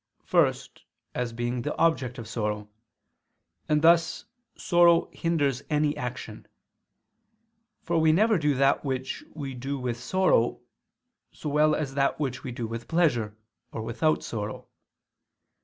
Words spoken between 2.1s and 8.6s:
of sorrow: and thus sorrow hinders any action: for we never do